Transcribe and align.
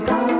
ప్రేమధార 0.00 0.39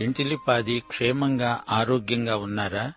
ఇంటిలిపాది 0.00 0.80
క్షేమంగా 0.80 1.64
ఆరోగ్యంగా 1.68 2.36
ఉన్నారా? 2.36 2.92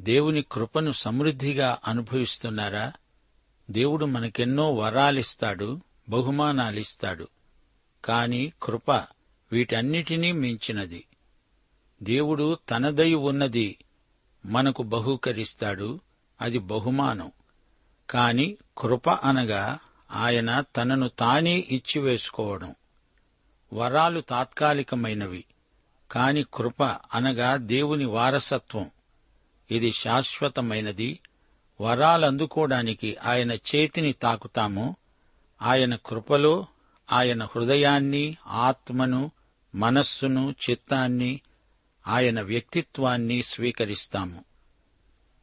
దేవుని 0.00 0.44
కృపను 0.52 0.92
సమృద్ధిగా 0.92 1.78
అనుభవిస్తున్నారా? 1.84 2.92
దేవుడు 3.70 4.04
మనకెన్నో 4.04 4.74
వరాలిస్తాడు 4.74 5.80
బహుమానాలిస్తాడు. 6.08 7.28
కాని 8.04 8.52
కృప 8.62 8.90
వీటన్నిటినీ 9.52 10.32
మించినది. 10.32 11.04
దేవుడు 12.02 12.58
తనదై 12.70 13.14
ఉన్నది 13.14 13.78
మనకు 14.46 14.82
బహూకరిస్తాడు 14.82 16.00
అది 16.40 16.58
బహుమానం. 16.58 17.32
కాని 18.10 18.56
కృప 18.78 19.10
అనగా 19.10 19.78
ఆయన 20.10 20.60
తనను 20.60 21.08
తానే 21.08 21.58
ఇచ్చివేసుకోవడం. 21.58 22.74
వరాలు 23.72 24.20
తాత్కాలికమైనవి. 24.20 25.44
కాని 26.10 26.44
కృప 26.54 26.82
అనగా 26.82 27.56
దేవుని 27.56 28.04
వారసత్వం. 28.04 28.90
ఇది 29.70 29.92
శాశ్వతమైనది. 29.92 31.20
వరాలందుకోవడానికి 31.80 33.16
ఆయన 33.16 33.52
చేతిని 33.52 34.12
తాకుతాము. 34.12 34.96
ఆయన 35.62 35.96
కృపలో 36.06 36.66
ఆయన 37.12 37.44
హృదయాన్ని 37.44 38.36
ఆత్మను 38.46 39.30
మనస్సును 39.74 40.54
చిత్తాన్ని 40.70 41.40
ఆయన 42.06 42.40
వ్యక్తిత్వాన్ని 42.40 43.42
స్వీకరిస్తాము. 43.42 44.44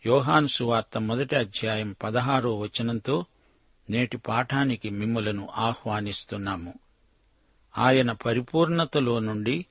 యోహాను 0.06 0.47
సువార్త 0.47 0.97
మొదటి 0.97 1.35
అధ్యాయం 1.35 1.95
పదహారో 2.03 2.59
వచనంతో 2.59 3.25
నేటి 3.89 4.17
పాఠానికి 4.17 4.89
మిమ్ములను 4.89 5.50
ఆహ్వానిస్తున్నాము. 5.56 6.73
ఆయన 7.77 8.11
పరిపూర్ణతలో 8.11 9.19
నుండి 9.19 9.66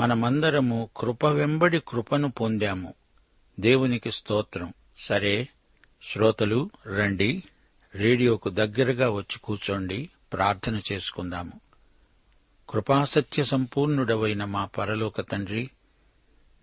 మనమందరము 0.00 0.90
కృప 0.96 1.24
వెంబడి 1.24 1.80
కృపను 1.88 2.30
పొందాము. 2.30 2.94
దేవునికి 3.60 4.10
స్తోత్రం. 4.10 4.72
సరే 4.98 5.48
శ్రోతలు 6.12 6.70
రండి. 6.86 7.42
రేడియోకు 7.94 8.48
దగ్గరగా 8.48 9.10
వచ్చి 9.10 9.38
కూర్చోండి. 9.38 10.10
ప్రార్థన 10.32 10.80
చేసుకుందాము. 10.92 11.52
కృపాసత్య 12.70 13.44
సంపూర్ణుడవైన 13.44 14.44
మా 14.44 14.64
పరలోక 14.64 15.20
తండ్రి 15.20 15.70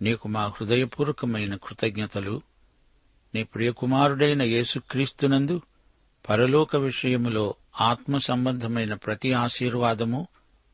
నీకు 0.02 0.28
మా 0.28 0.46
హృదయపూర్వకమైన 0.46 1.56
కృతజ్ఞతలు. 1.56 2.42
నీ 3.36 3.44
ప్రియకుమారుడైన 3.44 4.42
యేసుక్రీస్తునందు 4.42 5.62
పరలోక 6.30 6.76
విషయములో 6.76 7.56
ఆత్మ 7.82 8.18
సంబంధమైన 8.18 8.94
ప్రతి 8.94 9.34
ఆశీర్వాదము 9.34 10.28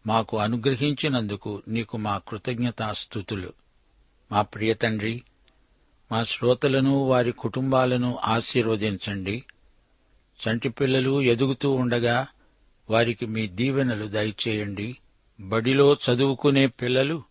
మాకు 0.07 0.39
అనుగ్రహించినందుకు 0.39 1.63
నీకు 1.67 1.97
మా 1.97 2.17
కృతజ్ఞతాస్థుతులు 2.17 3.53
మా 4.31 4.41
ప్రియ 4.41 4.73
తండ్రి 4.73 5.23
మా 6.11 6.23
శ్రోతలను 6.23 7.03
వారి 7.03 7.31
కుటుంబాలను 7.31 8.17
ఆశీర్వదించండి. 8.23 9.43
చంటి 10.39 10.69
పిల్లలు 10.69 11.21
ఎదుగుతూ 11.21 11.71
ఉండగా 11.71 12.27
వారికి 12.89 13.25
మీ 13.25 13.47
దీవెనలు 13.47 14.07
దయచేయండి. 14.07 14.97
బడిలో 15.39 15.93
చదువుకునే 15.93 16.67
పిల్లలు 16.67 17.23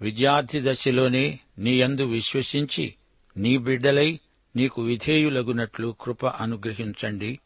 విద్యార్థి 0.00 0.60
దశలోనే 0.64 1.40
నీ 1.58 1.80
యందు 1.80 2.02
విశ్వసించి 2.02 2.94
నీ 3.36 3.56
బిడ్డలై 3.56 4.20
నీకు 4.56 4.82
విధేయులగునట్లు 4.82 5.96
కృప 6.00 6.26
అనుగ్రహించండి. 6.26 7.38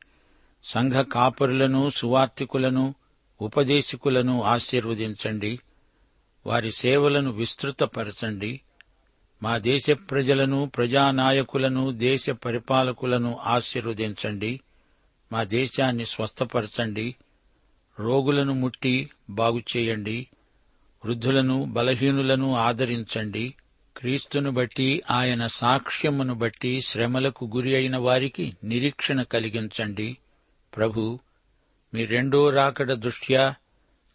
సంఘ 0.65 0.93
కాపరులను 0.93 1.91
సువార్థికులను 1.91 2.95
ఉపదేశకులను 3.43 4.43
ఆశీర్వదించండి. 4.43 5.59
వారి 6.47 6.73
సేవలను 6.73 7.31
విస్తృతపరచండి. 7.31 8.61
మా 9.43 9.59
దేశ 9.59 9.91
ప్రజలను 9.91 10.71
ప్రజానాయకులను 10.77 11.91
దేశ 11.91 12.31
పరిపాలకులను 12.31 13.39
ఆశీర్వదించండి. 13.43 14.61
మా 15.33 15.45
దేశాన్ని 15.45 16.07
స్వస్థపరచండి. 16.07 17.15
రోగులను 18.01 18.55
ముట్టి 18.55 19.11
బాగుచేయండి 19.31 20.27
వృద్ధులను 21.05 21.65
బలహీనులను 21.65 22.55
ఆదరించండి. 22.55 23.55
క్రీస్తును 23.97 24.51
బట్టి 24.51 25.03
ఆయన 25.11 25.47
సాక్ష్యమును 25.47 26.35
బట్టి 26.35 26.81
శ్రమలకు 26.81 27.51
గురి 27.57 27.75
అయిన 27.75 27.97
వారికి 27.97 28.57
నిరీక్షణ 28.65 29.23
కలిగించండి. 29.23 30.17
ప్రభు 30.77 31.19
మీ 31.95 32.05
రెండో 32.05 32.51
రాకడ 32.51 32.93
దృష్ట్యా 32.93 33.55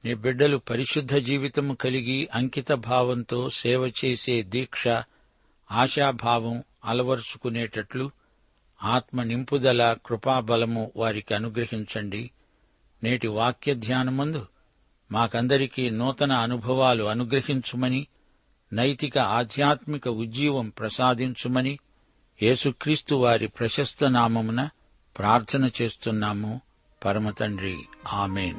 నీ 0.05 0.13
బిడ్డలు 0.13 0.57
పరిశుద్ధ 0.57 1.15
జీవితము 1.15 1.73
కలిగి 1.73 2.29
అంకిత 2.33 2.71
భావంతో 2.71 3.49
సేవ 3.49 3.88
చేసే 3.88 4.41
దీక్ష 4.43 4.88
ఆశాభావం 5.71 6.63
అలవరుచుకునేటట్లు 6.85 8.11
ఆత్మ 8.83 9.23
నింపుదల 9.23 9.97
కృపాబలము 10.05 10.91
వారికి 10.95 11.33
అనుగ్రహించండి. 11.33 12.31
నేటి 13.03 13.27
వాక్య 13.27 13.73
ధ్యానమందు 13.73 14.47
మాకందరికీ 15.11 15.89
నూతన 15.89 16.31
అనుభవాలు 16.31 17.03
అనుగ్రహించుమని 17.03 18.07
నైతిక 18.73 19.17
ఆధ్యాత్మిక 19.17 20.07
ఉజ్జీవం 20.07 20.69
ప్రసాదించుమని 20.69 21.79
యేసుక్రీస్తు 22.43 23.16
వారి 23.16 23.47
ప్రశస్త 23.47 24.03
నామమున 24.03 24.69
ప్రార్థన 25.17 25.69
చేస్తున్నాము. 25.81 26.61
పరమతండ్రి. 27.07 27.77
ఆమెన్. 28.13 28.55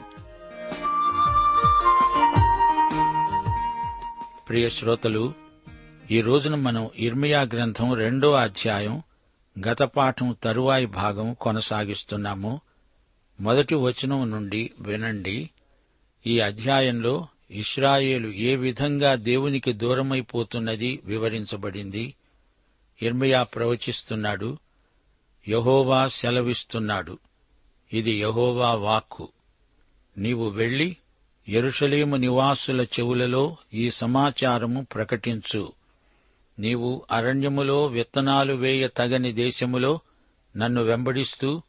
ప్రియ 4.48 4.70
శ్రోతలు 4.70 5.34
ఈ 6.10 6.20
రోజున 6.20 6.54
మనం 6.54 6.90
ఇర్మియా 6.96 7.42
గ్రంథం 7.42 7.94
రెండో 7.94 8.32
అధ్యాయం 8.32 9.02
గత 9.68 9.82
పాఠం 9.82 10.36
తరువాయి 10.42 10.86
భాగం 10.86 11.34
కొనసాగిస్తున్నాము. 11.34 12.60
మొదటి 13.40 13.74
వచనం 13.74 14.30
నుండి 14.30 14.70
వినండి. 14.80 15.50
ఈ 16.26 16.40
అధ్యాయంలో 16.40 17.26
ఇస్రాయేలు 17.50 18.28
ఏ 18.28 18.56
విధంగా 18.56 19.14
దేవునికి 19.14 19.72
దూరమైపోతున్నది 19.72 21.00
వివరించబడింది. 21.04 22.14
ఇర్మియా 23.02 23.42
ప్రవచిస్తున్నాడు 23.42 24.58
యహోవా 25.48 26.08
సెలవిస్తున్నాడు. 26.08 27.18
ఇది 27.92 28.20
యహోవా 28.20 28.74
వాక్కు. 28.74 29.28
నీవు 30.18 30.48
వెళ్ళి 30.48 30.96
ఎరుషలేము 31.48 32.16
నివాసుల 32.16 32.80
చెవులలో 32.80 33.56
ఈ 33.74 33.90
సమాచారము 33.90 34.86
ప్రకటించు. 34.94 35.72
నీవు 36.58 37.02
అరణ్యములో 37.10 37.86
విత్తనాలు 37.86 38.52
వేయ 38.52 38.88
తగని 38.88 39.32
దేశములో 39.32 40.00
నన్ను 40.56 40.82
వెంబడిస్తూ 40.82 41.62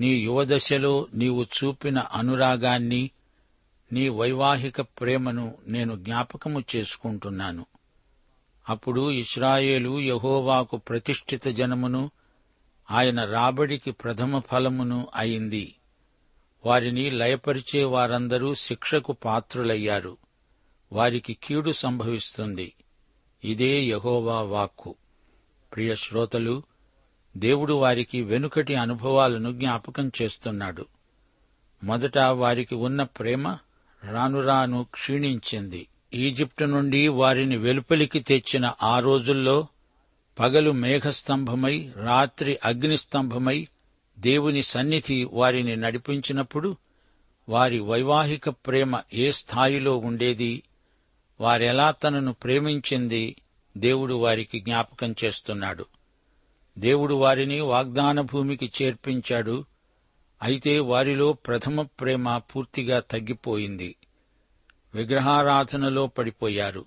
నీ 0.00 0.08
యువదశలో 0.08 1.06
నీవు 1.14 1.42
చూపిన 1.42 1.98
అనురాగాన్ని 1.98 3.10
నీ 3.92 4.08
వైవాహిక 4.08 4.80
ప్రేమను 4.80 5.54
నేను 5.68 5.96
జ్ఞాపకము 5.96 6.64
చేసుకుంటున్నాను. 6.76 7.66
అప్పుడు 8.68 9.10
ఇస్రాయేలు 9.10 10.00
యహోవాకు 10.00 10.76
ప్రతిష్ఠిత 10.76 11.48
జనమును 11.48 12.10
ఆయన 12.90 13.24
రాబడికి 13.24 13.90
ప్రథమ 13.90 14.38
ఫలమును 14.38 15.08
అయింది. 15.14 15.74
వారిని 16.66 17.10
లయపరిచే 17.10 17.84
వారందరూ 17.84 18.54
శిక్షకు 18.54 19.12
పాత్రులయ్యారు. 19.12 20.16
వారికి 20.92 21.38
కీడు 21.42 21.70
సంభవిస్తుంది. 21.70 22.72
ఇదే 23.44 23.82
యహోవా 23.82 24.40
వాక్కు. 24.40 24.94
ప్రియ 25.74 25.94
శ్రోతలు 25.94 26.62
దేవుడు 27.36 27.72
వారికి 27.72 28.22
వెనుకటి 28.22 28.74
అనుభవాలను 28.74 29.52
జ్ఞాపకం 29.52 30.12
చేస్తున్నాడు. 30.22 30.86
మొదట 31.84 32.18
వారికి 32.18 32.74
ఉన్న 32.74 33.02
ప్రేమ 33.02 33.58
రానురాను 34.04 34.86
క్షీణించింది. 34.90 35.88
ఈజిప్టు 36.14 36.64
నుండి 36.64 37.08
వారిని 37.08 37.56
వెలుపలికి 37.56 38.20
తెచ్చిన 38.20 38.74
ఆ 38.82 38.98
రోజుల్లో 38.98 39.66
పగలు 40.38 40.70
మేఘస్తంభమై 40.70 41.92
రాత్రి 41.96 42.58
అగ్నిస్తంభమై 42.64 43.68
దేవుని 44.18 44.62
సన్నిధి 44.62 45.24
వారిని 45.24 45.76
నడిపించినప్పుడు 45.76 46.76
వారి 47.48 47.78
వైవాహిక 47.78 48.48
ప్రేమ 48.48 49.00
ఏ 49.14 49.30
స్థాయిలో 49.30 49.96
ఉండేది 49.96 50.62
వారెలా 51.40 51.90
తనను 51.90 52.32
ప్రేమించింది 52.32 53.36
దేవుడు 53.76 54.14
వారికి 54.14 54.60
జ్ఞాపకం 54.60 55.14
చేస్తున్నాడు. 55.24 55.86
దేవుడు 56.78 57.14
వారిని 57.14 57.60
వాగ్దాన 57.60 58.20
భూమికి 58.20 58.72
చేర్పించాడు 58.82 59.64
అయితే 60.42 60.78
వారిలో 60.78 61.32
ప్రథమ 61.32 61.82
ప్రేమ 61.82 62.38
పూర్తిగా 62.38 63.00
తగ్గిపోయింది. 63.00 63.96
విగ్రహారాధనలో 64.94 66.06
పడిపోయారు. 66.06 66.84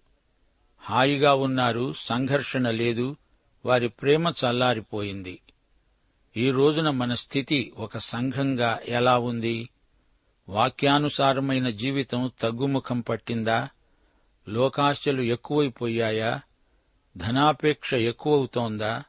హాయిగా 0.79 1.33
ఉన్నారు 1.33 1.93
సంఘర్షణ 1.97 2.69
లేదు 2.69 3.15
వారి 3.65 3.89
ప్రేమ 3.89 4.27
చల్లారిపోయింది. 4.27 5.39
ఈ 6.37 6.51
రోజున 6.51 6.89
మన 6.89 7.13
స్థితి 7.13 7.73
ఒక 7.77 7.97
సంఘంగా 7.97 8.79
ఎలా 8.87 9.17
ఉంది? 9.17 9.69
వాక్యానుసారమైన 10.49 11.69
జీవితం 11.69 12.31
తగ్గుముఖం 12.39 12.99
పట్టిందా? 12.99 13.69
లోకాశలు 14.49 15.21
ఎక్కువైపోయాయా? 15.21 16.41
ధనాపేక్ష 17.17 17.93
ఎక్కువవుతోందా? 17.93 19.03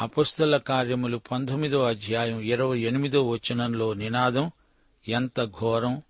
అపుస్తల 0.00 0.56
కార్యములు 0.56 1.16
పంతొమ్మిదో 1.16 1.82
అధ్యాయం 1.82 2.40
ఇరవై 2.40 2.80
ఎనిమిదో 2.80 3.28
వచనంలో 3.28 3.92
నినాదం 3.92 4.50
ఎంత 5.08 5.44
ఘోరం? 5.44 6.02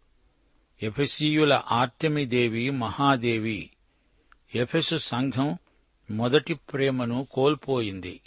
ఎఫెసీయుల 0.83 1.63
ఆర్టెమిదేవి 1.73 2.71
మహాదేవి 2.71 3.71
ఎఫెసు 4.55 4.97
సంఘం 4.97 5.59
మొదటి 6.13 6.55
ప్రేమను 6.55 7.27
కోల్పోయింది. 7.33 8.21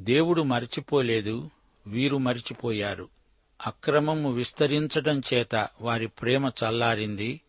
దేవుడు 0.00 0.42
మరిచిపోలేదు 0.42 1.50
వీరు 1.86 2.16
మరిచిపోయారు. 2.16 3.08
అక్రమము 3.66 4.32
విస్తరించటం 4.32 5.22
చేత 5.34 5.68
వారి 5.80 6.06
ప్రేమ 6.06 6.50
చల్లారింది. 6.64 7.40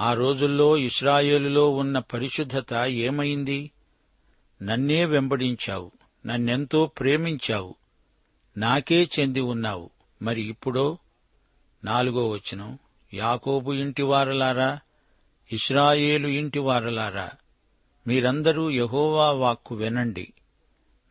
ఆ 0.00 0.14
రోజుల్లో 0.14 0.76
ఇస్రాయేలులో 0.76 1.70
ఉన్న 1.70 1.98
పరిశుద్ధత 1.98 2.74
ఏమైంది? 2.86 3.70
నన్నే 4.62 5.04
వెంబడించావు 5.04 5.90
నన్నెంతో 6.26 6.86
ప్రేమించావు 6.86 7.74
నాకే 8.56 9.08
చెంది 9.20 9.40
ఉన్నావు. 9.40 9.90
మరి 10.22 10.42
ఇప్పుడో? 10.42 10.98
నాలుగో 11.84 12.28
వచనం 12.28 12.78
యాకోబు 13.14 13.72
ఇంటివారలారా 13.72 14.78
ఇస్రాయేలు 15.52 16.28
ఇంటివారలారా 16.28 17.30
మీరందరూ 18.06 18.70
యహోవా 18.70 19.30
వాక్కు 19.30 19.74
వినండి. 19.74 20.32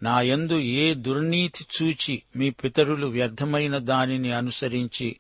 నాయందు 0.04 0.60
ఏ 0.60 0.94
దుర్నీతి 0.94 1.66
చూచి 1.82 2.22
మీ 2.36 2.50
పితరులు 2.50 3.08
వ్యర్థమైన 3.08 3.78
దానిని 3.78 4.32
అనుసరించి 4.32 5.18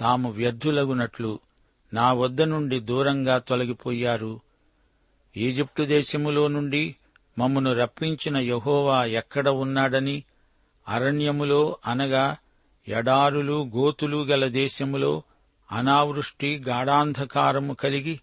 తాము 0.00 0.30
వ్యర్థులగునట్లు 0.30 1.40
నా 1.94 2.12
వద్ద 2.12 2.42
నుండి 2.42 2.80
దూరంగా 2.80 3.38
తొలగిపోయారు. 3.38 4.40
ఈజిప్టు 5.36 5.82
దేశములో 5.82 6.48
నుండి 6.48 6.96
మమ్మను 7.38 7.72
రప్పించిన 7.74 8.36
యహోవా 8.36 9.04
ఎక్కడ 9.04 9.48
ఉన్నాడని 9.48 10.24
అరణ్యములో 10.88 11.76
అనగా 11.86 12.36
ఎడారులు 12.88 13.70
గోతులు 13.76 14.24
గల 14.24 14.46
దేశములో 14.46 15.22
అనావృష్టి 15.72 16.58
గాఢాంధకారము 16.58 17.74
కలిగి 17.74 18.20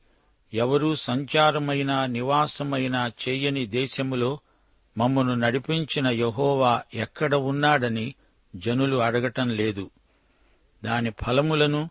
ఎవరూ 0.53 0.95
సంచారమైన 0.95 2.05
నివాసమైన 2.05 3.11
చేయని 3.27 3.65
దేశములో 3.65 4.39
మమ్మను 4.97 5.35
నడిపించిన 5.35 6.07
యహోవా 6.07 6.81
ఎక్కడ 6.93 7.35
ఉన్నాడని 7.35 8.15
జనులు 8.55 8.97
అడగటం 8.97 9.49
లేదు. 9.49 9.89
దాని 10.83 11.11
ఫలములను 11.25 11.89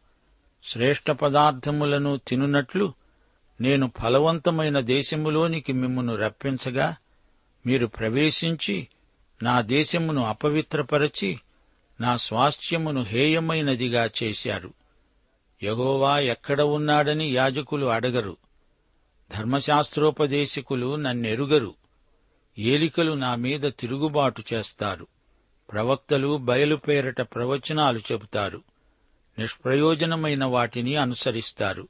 శ్రేష్ఠ 0.64 1.10
పదార్థములను 1.10 2.20
తినునట్లు 2.28 2.92
నేను 3.60 3.92
ఫలవంతమైన 3.98 4.80
దేశములోనికి 4.80 5.72
మిమ్మను 5.72 6.16
రప్పించగా 6.16 6.96
మీరు 7.66 7.86
ప్రవేశించి 7.86 8.88
నా 9.42 9.60
దేశమును 9.60 10.24
అపవిత్రపరచి 10.24 11.40
నా 12.00 12.16
స్వాస్థ్యమును 12.16 13.02
హేయమైనదిగా 13.02 14.10
చేశారు. 14.22 14.72
యహోవా 15.62 16.18
ఎక్కడ 16.18 16.60
ఉన్నాడని 16.60 17.30
యాజకులు 17.30 17.86
అడగరు. 17.86 18.36
ధర్మశాస్త్రోపదేశకులు 19.36 20.96
నన్నెరుగరు. 20.96 21.74
ఏలికలు 22.58 23.12
నా 23.12 23.34
మీద 23.34 23.72
తిరుగుబాటు 23.80 24.42
చేస్తారు. 24.52 25.06
ప్రవక్తలు 25.72 26.36
బయలుపేరట 26.36 27.20
ప్రవచనాలు 27.20 27.98
చెబుతారు. 27.98 28.62
నిష్ప్రయోజనమైన 29.38 30.44
వాటిని 30.44 30.96
అనుసరిస్తారు. 30.96 31.88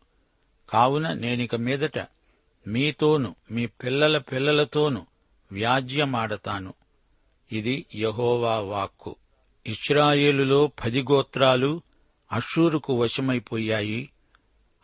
కావున 0.70 1.12
నేనిక 1.12 1.54
మీదట 1.54 1.98
మీతోను 2.66 3.36
మీ 3.50 3.66
పిల్లల 3.66 4.18
పిల్లలతోను 4.18 5.06
వ్యాజ్యమాడతాను. 5.52 6.74
ఇది 7.52 7.86
యహోవా 7.94 8.58
వాక్కు. 8.58 9.16
ఇస్రాయేలులో 9.66 10.66
పది 10.66 11.02
గోత్రాలు 11.02 11.82
అషూరుకు 12.32 12.94
వశమైపోయాయి. 12.94 14.10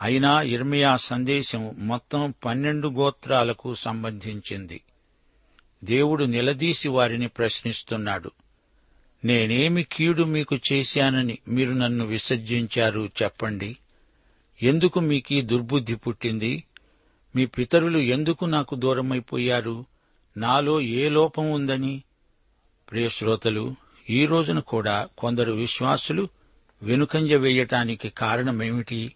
అయినా 0.03 0.43
ఇర్మియా 0.43 0.97
సందేశం 0.97 1.75
మొత్తం 1.79 2.35
పన్నెండు 2.45 2.89
గోత్రాలకు 2.89 3.75
సంబంధించింది. 3.75 4.81
దేవుడు 5.85 6.25
నిలదీసి 6.25 6.89
వారిని 6.89 7.29
ప్రశ్నిస్తున్నాడు. 7.29 8.31
నేనేమి 9.25 9.83
కీడు 9.83 10.23
మీకు 10.23 10.59
చేశానని 10.73 11.39
మీరు 11.49 11.71
నన్ను 11.71 12.07
విసర్జించారు 12.07 13.11
చెప్పండి. 13.23 13.77
ఎందుకు 14.63 15.01
మీకీ 15.01 15.43
దుర్బుద్ధి 15.43 15.95
పుట్టింది? 15.95 16.65
మీ 17.37 17.47
పితరులు 17.47 17.99
ఎందుకు 17.99 18.45
నాకు 18.45 18.75
దూరమైపోయారు? 18.75 19.85
నాలో 20.37 20.81
ఏ 20.81 21.09
లోపం 21.09 21.51
ఉందని? 21.51 22.03
ప్రియశ్రోతలు 22.91 23.75
ఈ 24.11 24.27
రోజున 24.27 24.59
కూడా 24.59 25.09
కొందరు 25.19 25.53
విశ్వాసులు 25.53 26.29
వెనుకంజ 26.83 27.33
వేయటానికి 27.33 28.09
కారణమేమిటి? 28.09 29.13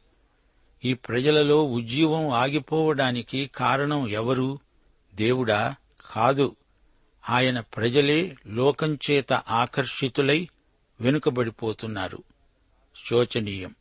ఈ 0.84 0.94
ప్రజలలో 0.94 1.64
ఉజ్జీవం 1.64 2.28
ఆగిపోవడానికి 2.28 3.50
కారణం 3.54 4.08
ఎవరు? 4.08 4.58
దేవుడా 5.14 5.74
కాదు. 6.10 6.56
ఆయన 7.30 7.60
ప్రజలే 7.60 8.34
లోకంచేత 8.46 9.32
ఆకర్షితులై 9.32 10.48
వెనుకబడిపోతున్నారు. 11.00 12.22
శోచనీయం. 13.10 13.74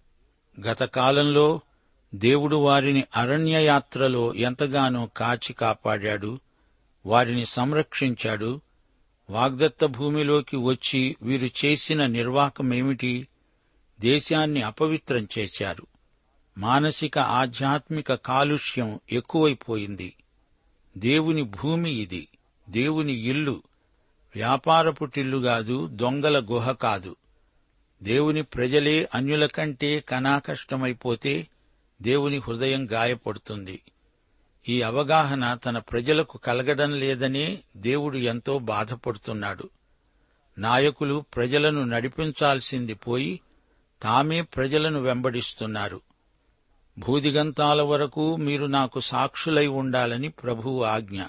గత 0.67 0.83
కాలంలో 0.83 1.59
దేవుడు 2.15 2.55
వారిని 2.55 3.03
అరణ్యయాత్రలో 3.15 4.33
ఎంతగానో 4.33 5.09
కాచి 5.17 5.53
కాపాడాడు 5.53 6.39
వారిని 7.05 7.45
సంరక్షించాడు 7.45 8.61
వాగ్దత్త 9.29 9.85
భూమిలోకి 9.85 10.57
వచ్చి 10.57 11.15
వీరు 11.21 11.65
చేసిన 11.65 12.05
నిర్వాహకమేమిటి? 12.05 13.27
దేశాన్ని 14.01 14.61
అపవిత్రం 14.61 15.27
చేశారు. 15.37 15.87
మానసిక 16.59 17.19
ఆధ్యాత్మిక 17.19 18.13
కాలుష్యం 18.13 18.99
ఎక్కువైపోయింది. 19.11 20.15
దేవుని 20.97 21.43
భూమి 21.43 21.91
ఇది. 21.91 22.27
దేవుని 22.69 23.13
ఇల్లు. 23.13 23.61
వ్యాపారపుటిల్లు 24.35 25.37
కాదు 25.37 25.87
దొంగల 25.87 26.39
గుహ 26.39 26.71
కాదు. 26.71 27.15
దేవుని 28.03 28.41
ప్రజలే 28.41 29.09
అన్యుల 29.15 29.45
కంటే 29.45 29.99
కనాకష్టమైపోతే 29.99 31.47
దేవుని 32.01 32.37
హృదయం 32.37 32.87
గాయపడుతుంది. 32.91 33.81
ఈ 34.69 34.81
అవగాహన 34.81 35.53
తన 35.53 35.77
ప్రజలకు 35.77 36.37
కలగడం 36.37 36.99
లేదనే 36.99 37.59
దేవుడు 37.77 38.17
ఎంతో 38.17 38.59
బాధపడుతున్నాడు. 38.59 39.69
నాయకులు 40.57 41.25
ప్రజలను 41.35 41.83
నడిపించాల్సింది 41.83 42.93
పోయి 42.93 43.39
తామే 44.01 44.41
ప్రజలను 44.41 45.01
వెంబడిస్తున్నారు. 45.01 46.01
భూదిగంతాల 46.99 47.81
వరకు 47.81 48.35
మీరు 48.35 48.65
నాకు 48.65 48.99
సాక్షులై 48.99 49.67
ఉండాలని 49.67 50.29
ప్రభువు 50.29 50.83
ఆజ్ఞ. 50.83 51.23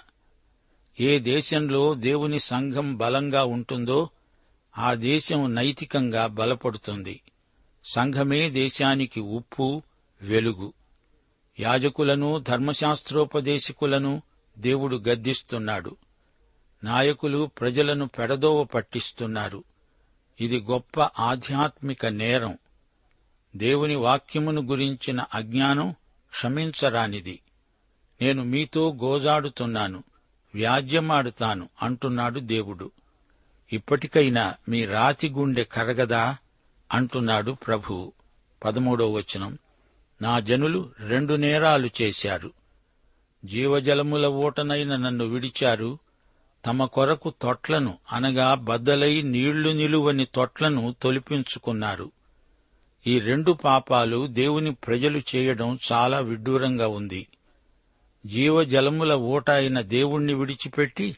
ఏ 1.00 1.18
దేశంలో 1.18 1.94
దేవుని 1.94 2.40
సంఘం 2.40 2.96
బలంగా 2.96 3.44
ఉంటుందో 3.44 4.10
ఆ 4.78 4.94
దేశం 4.94 5.54
నైతికంగా 5.54 6.26
బలపడుతుంది. 6.26 7.20
సంఘమే 7.84 8.50
దేశానికి 8.50 9.20
ఉప్పు 9.20 9.82
వెలుగు. 10.22 10.72
యాజకులను 11.60 12.38
ధర్మశాస్త్రోపదేశకులను 12.38 14.22
దేవుడు 14.58 14.96
గద్దిస్తున్నాడు. 14.96 15.96
నాయకులు 16.84 17.50
ప్రజలను 17.60 18.08
పెడదోవ 18.08 18.64
పట్టిస్తున్నారు. 18.64 19.64
ఇది 20.40 20.60
గొప్ప 20.60 21.00
ఆధ్యాత్మిక 21.00 22.06
నేరం. 22.06 22.58
దేవుని 23.56 23.94
వాక్యమును 23.94 24.62
గురించిన 24.62 25.24
అజ్ఞానం 25.34 25.94
క్షమించరానిది. 26.30 27.40
నేను 28.22 28.44
మీతో 28.44 28.92
గోజాడుతున్నాను 28.92 30.04
వ్యాజ్యమాడుతాను 30.54 31.68
అంటున్నాడు 31.82 32.40
దేవుడు. 32.40 32.90
ఇప్పటికైనా 33.72 34.54
మీ 34.68 34.84
రాతి 34.84 35.30
గుండె 35.30 35.64
కరగదా? 35.64 36.36
అంటున్నాడు 36.92 37.52
ప్రభువు 37.52 38.12
పదమూడో 38.64 39.12
వచనం. 39.12 39.58
నా 40.22 40.40
జనులు 40.40 40.90
రెండు 41.00 41.34
నేరాలు 41.34 41.88
చేశారు. 42.02 42.52
జీవజలముల 43.44 44.26
ఊటనైన 44.26 44.96
నన్ను 44.96 45.24
విడిచారు. 45.24 45.98
తమ 46.66 46.84
కొరకు 46.84 47.32
తొట్లను 47.42 47.98
అనగా 48.12 48.54
బద్దలై 48.54 49.22
నీళ్ళు 49.22 49.70
నిలువని 49.70 50.24
తొట్లను 50.24 50.94
తొలిపించుకున్నారు. 51.02 52.12
ఈ 53.06 53.18
రెండు 53.18 53.52
పాపాలు 53.52 54.26
దేవుని 54.26 54.70
ప్రజలు 54.70 55.20
చేయడం 55.36 55.78
చాలా 55.92 56.18
విడ్డూరంగా 56.18 56.86
ఉంది. 56.86 57.26
జీవజలముల 58.26 59.12
ఊట 59.12 59.50
అయిన 59.50 59.80
దేవుణ్ణి 59.80 60.34
విడిచిపెట్టి 60.34 61.16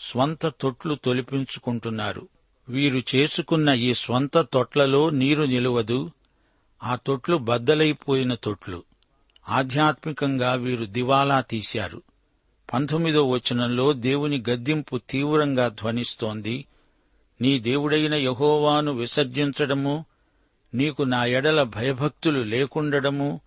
స్వంత 0.00 0.46
తొట్లు 0.46 0.94
తొలిపించుకుంటున్నారు. 0.94 2.28
వీరు 2.68 3.02
చేసుకున్న 3.14 3.68
ఈ 3.68 3.94
స్వంత 3.94 4.38
తొట్లలో 4.38 5.10
నీరు 5.10 5.42
నిలువదు 5.42 6.10
ఆ 6.82 6.96
తొట్లు 6.96 7.36
బద్దలైపోయిన 7.36 8.34
తొట్లు. 8.34 8.82
ఆధ్యాత్మికంగా 9.48 10.52
వీరు 10.52 10.84
దివాలా 10.84 11.40
తీశారు. 11.40 12.02
పంతొమ్మిదో 12.72 13.30
వచనంలో 13.30 13.92
దేవుని 13.92 14.44
గద్దింపు 14.50 15.00
తీవ్రంగా 15.10 15.68
ధ్వనిస్తోంది. 15.68 16.64
నీ 17.40 17.58
దేవుడైన 17.58 18.14
యహోవాను 18.14 18.92
విసర్జించడము 18.92 20.04
నీకు 20.74 21.02
నా 21.02 21.24
ఎడల 21.24 21.62
భయభక్తులు 21.62 22.40
లేకుండడము 22.40 23.40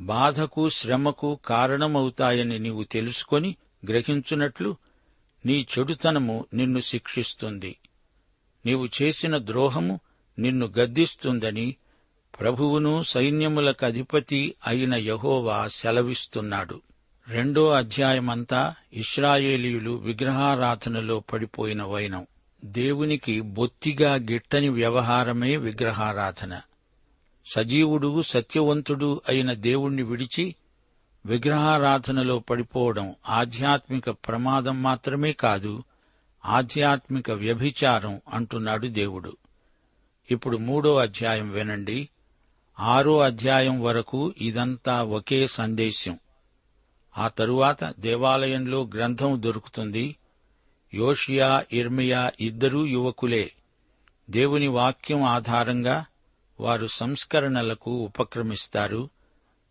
బాధకు 0.00 0.68
శ్రమకు 0.68 1.40
కారణమవుతాయని 1.46 2.58
నీవు 2.58 2.82
తెలుసుకొని 2.82 3.56
గ్రహించున్నట్లు 3.88 4.76
నీ 5.46 5.66
చెడుతనము 5.78 6.46
నిన్ను 6.54 6.80
శిక్షిస్తుంది. 6.80 7.76
నీవు 8.66 8.88
చేసిన 9.02 9.38
ద్రోహము 9.38 10.00
నిన్ను 10.38 10.72
గద్దిస్తుందని 10.78 11.76
ప్రభువును 12.40 13.02
సైన్యములకు 13.02 13.86
అధిపతి 13.86 14.54
అయిన 14.66 14.94
యహోవా 14.94 15.68
సెలవిస్తున్నాడు. 15.68 16.80
రెండో 17.28 17.70
అధ్యాయమంతా 17.70 18.74
ఇస్రాయేలీయులు 18.92 19.90
విగ్రహారాధనలో 19.90 21.20
పడిపోయిన 21.20 21.82
వైనం. 21.82 22.26
దేవునికి 22.64 23.40
బొత్తిగా 23.40 24.14
గిట్టని 24.14 24.68
వ్యవహారమే 24.68 25.56
విగ్రహారాధన. 25.56 26.60
సజీవుడు 27.54 28.22
సత్యవంతుడు 28.22 29.20
అయిన 29.28 29.52
దేవుణ్ణి 29.52 30.02
విడిచి 30.02 30.54
విగ్రహారాధనలో 31.26 32.38
పడిపోవడం 32.38 33.14
ఆధ్యాత్మిక 33.28 34.10
ప్రమాదం 34.10 34.82
మాత్రమే 34.82 35.32
కాదు 35.32 35.84
ఆధ్యాత్మిక 36.44 37.30
వ్యభిచారం 37.30 38.20
అంటున్నాడు 38.32 38.86
దేవుడు. 38.86 39.36
ఇప్పుడు 40.30 40.56
మూడో 40.56 40.96
అధ్యాయం 40.96 41.50
వినండి. 41.50 42.08
ఆరో 42.80 43.20
అధ్యాయం 43.20 43.82
వరకు 43.82 44.34
ఇదంతా 44.40 45.02
ఒకే 45.02 45.46
సందేశం. 45.46 46.18
ఆ 47.18 47.28
తరువాత 47.28 47.94
దేవాలయంలో 47.98 48.90
గ్రంథం 48.94 49.42
దొరుకుతుంది. 49.42 50.16
యోషియా 50.94 51.64
ఇర్మియా 51.72 52.32
ఇద్దరూ 52.40 52.86
యువకులే. 52.86 53.52
దేవుని 54.30 54.66
వాక్యం 54.66 55.22
ఆధారంగా 55.22 56.04
వారు 56.60 56.86
సంస్కరణలకు 56.86 57.90
ఉపక్రమిస్తారు. 57.90 59.10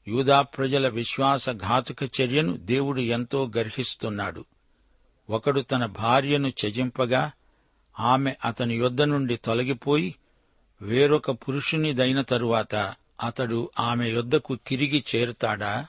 యూదా 0.07 0.41
ప్రజల 0.41 0.87
విశ్వాస 0.87 1.49
ఘాతుక 1.49 2.03
చర్యను 2.03 2.57
దేవుడు 2.57 3.01
ఎంతో 3.01 3.51
గర్హిస్తున్నాడు. 3.57 4.45
ఒకడు 5.29 5.61
తన 5.61 5.85
భార్యను 5.85 6.53
చెజింపగా 6.65 7.31
ఆమె 7.99 8.35
అతని 8.45 8.75
యొద్ద 8.75 9.01
నుండి 9.01 9.37
తొలగిపోయి 9.37 10.15
వేరొక 10.81 11.31
పురుషునిదైన 11.31 12.21
తరువాత 12.21 12.95
అతడు 13.23 13.69
ఆమె 13.79 14.09
యొద్దకు 14.09 14.57
తిరిగి 14.67 15.03
చేరుతాడా? 15.15 15.87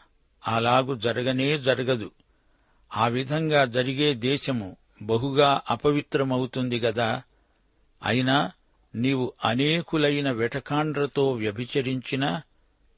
అలాగు 0.48 0.94
జరగనే 0.94 1.58
జరగదు. 1.58 2.10
ఆ 2.96 3.08
విధంగా 3.08 3.64
జరిగే 3.64 4.14
దేశము 4.14 4.76
బహుగా 5.06 5.60
అపవిత్రమవుతుంది 5.70 6.78
గదా. 6.78 7.22
అయినా 8.02 8.50
నీవు 8.94 9.32
అనేకులైన 9.44 10.30
వెటకాండ్రతో 10.30 11.32
వ్యభిచరించినా 11.32 12.42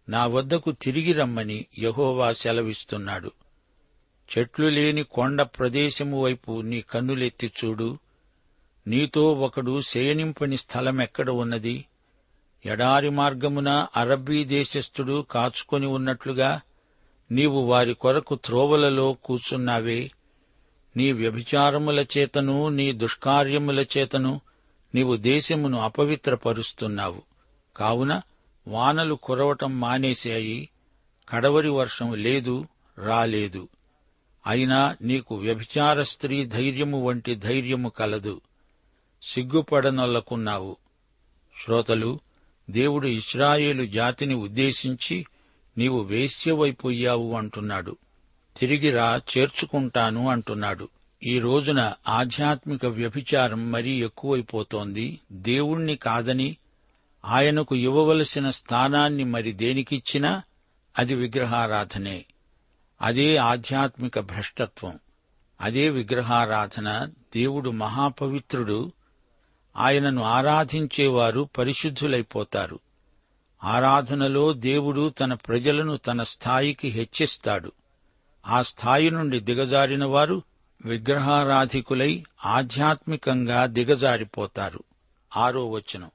నా 0.09 0.27
వద్దకు 0.27 0.73
తిరిగి 0.73 1.13
రమ్మని 1.13 1.67
యహోవా 1.79 2.33
సెలవిస్తున్నాడు. 2.33 3.33
చెట్లు 4.39 4.67
లేని 4.67 5.03
కొండ 5.03 5.43
ప్రదేశము 5.43 6.23
వైపు 6.23 6.61
నీ 6.61 6.81
కన్నులెత్తి 6.81 7.53
చూడు. 7.65 7.99
నీతో 8.87 9.33
ఒకడు 9.33 9.81
శయనింపని 9.83 10.57
స్థలమెక్కడ 10.57 11.31
ఉన్నది? 11.31 11.85
ఎడారి 12.67 13.11
మార్గమున 13.11 13.87
అరబ్బీ 13.97 14.45
దేశస్థుడు 14.45 15.27
కాచుకొని 15.31 15.87
ఉన్నట్లుగా 15.87 16.61
నీవు 17.31 17.61
వారి 17.61 17.95
కొరకు 17.95 18.35
త్రోవలలో 18.35 19.13
కూర్చున్నావే. 19.13 20.11
నీ 20.97 21.13
వ్యభిచారముల 21.13 22.07
చేతను 22.19 22.69
నీ 22.69 22.93
దుష్కార్యముల 22.93 23.81
చేతను 23.81 24.41
నీవు 24.95 25.17
దేశమును 25.17 25.79
అపవిత్రపరుస్తున్నావు. 25.79 27.23
కావున 27.77 28.23
వానలు 28.69 29.15
కురవటం 29.15 29.81
మానేశాయి 29.81 30.69
కడవరి 31.29 31.69
వర్షం 31.69 32.15
లేదు 32.15 32.67
రాలేదు. 32.99 33.69
అయినా 34.47 34.97
నీకు 35.03 35.35
వ్యభిచార 35.35 36.03
స్త్రీ 36.03 36.45
ధైర్యము 36.45 37.03
వంటి 37.03 37.35
ధైర్యము 37.35 37.89
కలదు. 37.89 38.41
సిగ్గుపడనొల్లకున్నావు. 39.23 40.77
శ్రోతలు 41.65 42.21
దేవుడు 42.71 43.07
ఇస్రాయేలు 43.07 43.87
జాతిని 43.87 44.35
ఉద్దేశించి 44.35 45.27
నీవు 45.79 46.01
వేశ్యవైపోయావు 46.01 47.35
అంటున్నాడు. 47.35 47.97
తిరిగిరా 48.57 49.21
చేర్చుకుంటాను 49.39 50.29
అంటున్నాడు. 50.29 50.89
ఈ 51.23 51.39
రోజున 51.39 51.93
ఆధ్యాత్మిక 52.09 52.87
వ్యభిచారం 52.87 53.73
మరీ 53.73 54.05
ఎక్కువైపోతోంది. 54.05 55.21
దేవుణ్ణి 55.33 55.97
కాదని 55.97 56.57
ఆయనకు 57.25 57.77
ఇవ్వవలసిన 57.77 58.51
స్థానాన్ని 58.51 59.25
మరి 59.25 59.53
దేనికిచ్చినా 59.53 60.43
అది 60.99 61.15
విగ్రహారాధనే. 61.15 62.25
అదే 63.01 63.37
ఆధ్యాత్మిక 63.37 64.21
భ్రష్టత్వం. 64.21 64.99
అదే 65.61 65.91
విగ్రహారాధన. 65.91 67.11
దేవుడు 67.35 67.71
మహాపవిత్రుడు. 67.71 68.93
ఆయనను 69.77 70.23
ఆరాధించేవారు 70.23 71.49
పరిశుద్ధులైపోతారు. 71.59 72.79
ఆరాధనలో 73.65 74.53
దేవుడు 74.53 75.11
తన 75.11 75.35
ప్రజలను 75.35 75.97
తన 75.97 76.23
స్థాయికి 76.23 76.89
హెచ్చిస్తాడు. 76.89 77.73
ఆ 78.47 78.63
స్థాయి 78.63 79.11
నుండి 79.11 79.41
దిగజారిన 79.41 80.05
వారు 80.05 80.43
విగ్రహారాధికులై 80.85 82.25
ఆధ్యాత్మికంగా 82.45 83.67
దిగజారిపోతారు. 83.67 84.85
ఆరో 85.37 85.71
వచనం. 85.71 86.11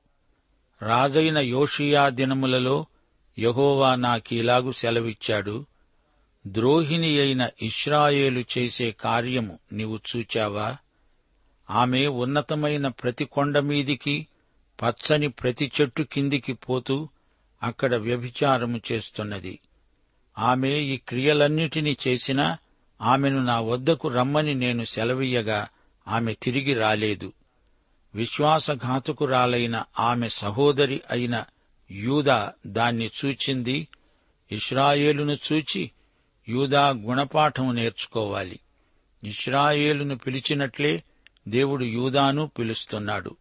రాజైన 0.81 1.37
యోషియా 1.37 2.09
దినములలో 2.09 2.85
యహోవా 3.39 3.95
నాకీలాగు 3.95 4.71
సెలవిచ్చాడు 4.71 5.65
ద్రోహిణి 6.47 7.19
అయిన 7.19 7.49
ఇష్రాయేలు 7.61 8.43
చేసే 8.57 8.91
కార్యము 8.91 9.59
నీవు 9.73 9.99
చూచావా? 10.15 10.77
ఆమె 11.69 12.07
ఉన్నతమైన 12.07 12.87
ప్రతి 12.87 13.25
కొండమీదికి 13.25 14.27
పచ్చని 14.81 15.27
ప్రతి 15.27 15.71
చెట్టు 15.81 16.03
కిందికి 16.03 16.53
పోతూ 16.53 17.09
అక్కడ 17.63 17.95
వ్యభిచారము 17.95 18.81
చేస్తున్నది. 18.91 19.59
ఆమె 20.37 20.69
ఈ 20.69 20.97
క్రియలన్నిటినీ 20.97 21.97
చేసినా 22.07 22.57
ఆమెను 23.01 23.43
నా 23.43 23.59
వద్దకు 23.59 24.07
రమ్మని 24.07 24.55
నేను 24.55 24.83
సెలవీయగా 24.83 25.67
ఆమె 26.07 26.33
తిరిగి 26.33 26.73
రాలేదు. 26.73 27.33
విశ్వాసఘాతకురాలైన 28.15 29.83
ఆమె 29.99 30.29
సహోదరి 30.29 31.01
అయిన 31.11 31.43
యూదా 31.91 32.53
దాన్ని 32.67 33.11
చూచింది. 33.25 33.87
ఇస్రాయేలును 34.51 35.37
చూచి 35.53 35.91
యూదా 36.49 36.89
గుణపాఠం 36.89 37.75
నేర్చుకోవాలి. 37.75 38.59
ఇస్రాయేలును 39.23 40.17
పిలిచినట్లే 40.17 41.03
దేవుడు 41.47 41.83
యూదాను 41.83 42.47
పిలుస్తున్నాడు. 42.47 43.35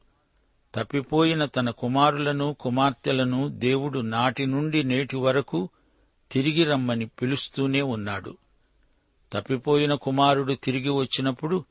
తప్పిపోయిన 0.75 1.45
తన 1.45 1.71
కుమారులను 1.71 2.57
కుమార్తెలను 2.61 3.49
దేవుడు 3.49 3.99
నాటి 3.99 4.47
నుండి 4.47 4.85
నేటి 4.85 5.17
వరకు 5.17 5.69
తిరిగి 6.31 6.65
రమ్మని 6.65 7.07
పిలుస్తూనే 7.07 7.83
ఉన్నాడు. 7.83 8.37
తప్పిపోయిన 9.33 9.95
కుమారుడు 9.95 10.53
తిరిగి 10.53 10.89
వచ్చినప్పుడు 10.89 11.65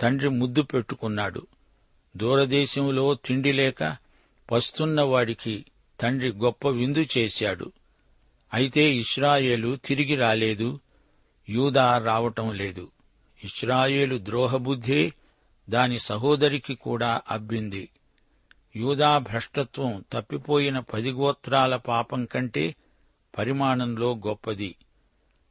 తండ్రి 0.00 0.28
ముద్దు 0.28 0.62
పెట్టుకున్నాడు. 0.62 1.46
దూరదేశంలో 2.16 3.14
తిండి 3.14 3.52
లేక 3.52 3.96
పస్తున్న 4.52 5.02
వాడికి 5.02 5.64
తండ్రి 6.00 6.32
గొప్ప 6.32 6.68
విందు 6.68 7.06
చేశాడు. 7.18 7.72
అయితే 8.54 8.94
ఇస్రాయేలు 8.94 9.76
తిరిగి 9.76 10.14
రాలేదు 10.14 10.80
యూదా 11.48 11.98
రావటం 11.98 12.52
లేదు. 12.52 12.90
ఇస్రాయేలు 13.44 14.18
ద్రోహబుద్ధే 14.18 15.12
దాని 15.70 15.98
సహోదరికి 15.98 16.74
కూడా 16.74 17.20
అబ్బింది. 17.30 17.88
యూదా 18.76 19.18
భ్రష్టత్వం 19.18 20.04
తప్పిపోయిన 20.12 20.78
పది 20.78 21.10
గోత్రాల 21.10 21.76
పాపం 21.76 22.24
కంటే 22.24 22.74
పరిమాణంలో 23.38 24.20
గొప్పది. 24.26 24.76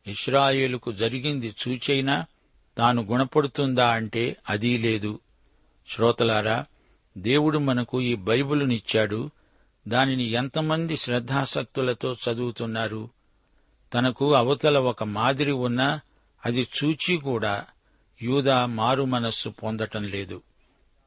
ఇస్రాయేలుకు 0.08 0.92
జరిగింది 0.92 1.56
చూచైనా 1.68 2.26
తాను 2.78 3.02
గుణపడుతుందా 3.02 3.90
అంటే 3.90 4.38
అదీ 4.50 4.78
లేదు. 4.78 5.20
శ్రోతలారా 5.90 6.66
దేవుడు 7.18 7.58
మనకు 7.58 8.02
ఈ 8.02 8.16
బైబిలునిచ్చాడు. 8.16 9.30
దానిని 9.88 10.24
ఎంతమంది 10.24 10.98
శ్రద్ధాసక్తులతో 10.98 12.14
చదువుతున్నారు? 12.14 13.10
తనకు 13.94 14.34
అవతల 14.34 14.78
ఒక 14.78 15.04
మాదిరి 15.04 15.52
ఉన్నా 15.52 16.00
అది 16.46 16.68
చూచి 16.84 17.18
కూడా 17.18 17.66
యూదా 18.22 18.66
మారు 18.66 19.04
మనస్సు 19.04 19.50
పొందటం 19.50 20.04
లేదు. 20.04 20.42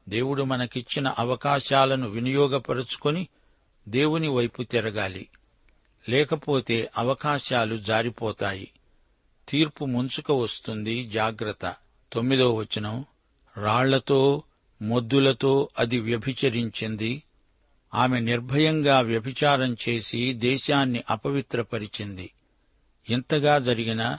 దేవుడు 0.09 0.43
మనకిచ్చిన 0.43 1.07
అవకాశాలను 1.07 2.09
వినియోగపరుచుకొని 2.09 3.27
దేవుని 3.89 4.27
వైపు 4.27 4.63
తిరగాలి. 4.63 5.27
లేకపోతే 6.09 6.91
అవకాశాలు 6.97 7.77
జారిపోతాయి. 7.77 8.71
తీర్పు 9.49 9.85
ముంచుక 9.85 10.31
వస్తుంది. 10.31 11.05
జాగ్రత్త. 11.05 11.75
తొమ్మిదో 12.13 12.53
వచనం. 12.53 13.05
రాళ్ళతో 13.57 14.43
మొద్దులతో 14.81 15.69
అది 15.79 15.99
వ్యభిచరించింది. 15.99 17.23
ఆమె 17.93 18.19
నిర్భయంగా 18.19 18.99
వ్యభిచారం 18.99 19.77
చేసి 19.89 20.33
దేశాన్ని 20.33 21.03
అపవిత్రపరిచింది. 21.09 22.31
ఇంతగా 23.09 23.57
జరిగిన 23.57 24.17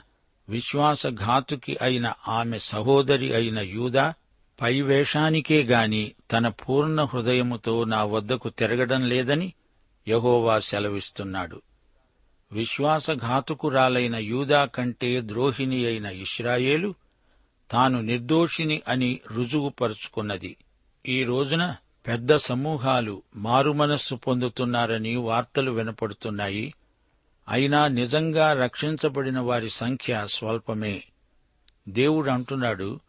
విశ్వాసఘాతుకి 0.49 1.77
అయిన 1.81 2.13
ఆమె 2.27 2.59
సహోదరి 2.59 3.33
అయిన 3.33 3.59
యూదా 3.59 4.13
పైవేషానికే 4.61 5.63
గాని 5.63 6.11
తన 6.31 6.47
పూర్ణ 6.47 7.03
హృదయముతో 7.03 7.83
నా 7.83 8.03
వద్దకు 8.03 8.49
తిరగడం 8.49 9.09
లేదని 9.09 9.53
యహోవా 10.07 10.59
సెలవిస్తున్నాడు. 10.59 11.61
విశ్వాసఘాతుకురాలైన 12.53 14.15
యూదా 14.15 14.65
కంటే 14.65 15.21
ద్రోహిణి 15.21 15.85
అయిన 15.85 16.05
ఇస్రాయేలు 16.05 16.95
తాను 17.71 18.01
నిర్దోషిని 18.01 18.81
అని 18.87 19.19
రుజువుపరుచుకున్నది. 19.31 20.57
ఈ 21.07 21.23
రోజున 21.23 21.75
పెద్ద 22.07 22.35
సమూహాలు 22.35 23.23
మారుమనస్సు 23.35 24.15
పొందుతున్నారని 24.15 25.15
వార్తలు 25.15 25.71
వినపడుతున్నాయి. 25.71 26.73
అయినా 27.49 27.87
నిజంగా 27.87 28.53
రక్షించబడిన 28.53 29.39
వారి 29.39 29.69
సంఖ్య 29.69 30.25
స్వల్పమే. 30.29 31.03
దేవుడు 31.89 32.29
అంటున్నాడు 32.29 32.99